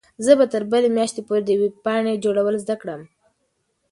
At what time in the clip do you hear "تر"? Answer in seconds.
0.53-0.63